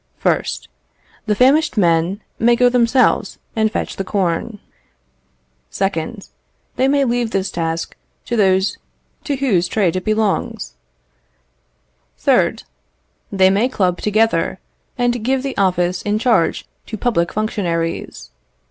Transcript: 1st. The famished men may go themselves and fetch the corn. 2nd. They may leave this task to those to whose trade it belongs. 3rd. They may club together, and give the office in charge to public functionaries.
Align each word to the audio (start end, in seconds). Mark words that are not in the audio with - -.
1st. 0.25 0.67
The 1.27 1.35
famished 1.35 1.77
men 1.77 2.21
may 2.39 2.55
go 2.55 2.69
themselves 2.69 3.37
and 3.55 3.71
fetch 3.71 3.97
the 3.97 4.03
corn. 4.03 4.57
2nd. 5.71 6.27
They 6.75 6.87
may 6.87 7.05
leave 7.05 7.29
this 7.29 7.51
task 7.51 7.95
to 8.25 8.35
those 8.35 8.79
to 9.25 9.35
whose 9.35 9.67
trade 9.67 9.95
it 9.95 10.03
belongs. 10.03 10.73
3rd. 12.19 12.63
They 13.31 13.51
may 13.51 13.69
club 13.69 13.99
together, 14.01 14.57
and 14.97 15.23
give 15.23 15.43
the 15.43 15.55
office 15.55 16.01
in 16.01 16.17
charge 16.17 16.65
to 16.87 16.97
public 16.97 17.31
functionaries. 17.31 18.31